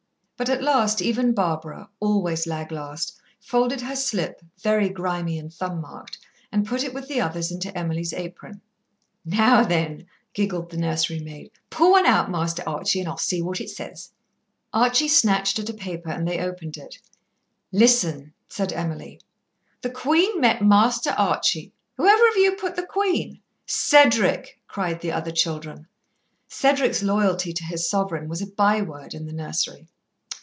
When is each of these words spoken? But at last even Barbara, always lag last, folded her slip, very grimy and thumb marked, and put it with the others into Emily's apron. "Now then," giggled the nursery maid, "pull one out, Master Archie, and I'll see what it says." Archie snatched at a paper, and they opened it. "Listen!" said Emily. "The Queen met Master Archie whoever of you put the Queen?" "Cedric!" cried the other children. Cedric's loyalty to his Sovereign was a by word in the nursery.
But 0.41 0.49
at 0.49 0.63
last 0.63 1.03
even 1.03 1.33
Barbara, 1.35 1.87
always 1.99 2.47
lag 2.47 2.71
last, 2.71 3.15
folded 3.39 3.81
her 3.81 3.95
slip, 3.95 4.41
very 4.59 4.89
grimy 4.89 5.37
and 5.37 5.53
thumb 5.53 5.79
marked, 5.79 6.17
and 6.51 6.65
put 6.65 6.83
it 6.83 6.95
with 6.95 7.07
the 7.07 7.21
others 7.21 7.51
into 7.51 7.77
Emily's 7.77 8.11
apron. 8.11 8.59
"Now 9.23 9.63
then," 9.63 10.07
giggled 10.33 10.71
the 10.71 10.77
nursery 10.77 11.19
maid, 11.19 11.51
"pull 11.69 11.91
one 11.91 12.07
out, 12.07 12.31
Master 12.31 12.63
Archie, 12.65 13.01
and 13.01 13.07
I'll 13.07 13.17
see 13.19 13.43
what 13.43 13.61
it 13.61 13.69
says." 13.69 14.13
Archie 14.73 15.07
snatched 15.07 15.59
at 15.59 15.69
a 15.69 15.75
paper, 15.75 16.09
and 16.09 16.27
they 16.27 16.39
opened 16.39 16.75
it. 16.75 16.97
"Listen!" 17.71 18.33
said 18.47 18.73
Emily. 18.73 19.21
"The 19.83 19.91
Queen 19.91 20.41
met 20.41 20.65
Master 20.65 21.11
Archie 21.11 21.71
whoever 21.97 22.27
of 22.29 22.37
you 22.37 22.53
put 22.55 22.75
the 22.75 22.87
Queen?" 22.87 23.39
"Cedric!" 23.67 24.59
cried 24.67 25.01
the 25.01 25.11
other 25.11 25.29
children. 25.31 25.85
Cedric's 26.47 27.03
loyalty 27.03 27.53
to 27.53 27.63
his 27.63 27.87
Sovereign 27.87 28.27
was 28.27 28.41
a 28.41 28.47
by 28.47 28.81
word 28.81 29.13
in 29.13 29.27
the 29.27 29.33
nursery. 29.33 29.87